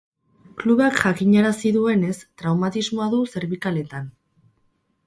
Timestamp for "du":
3.13-3.21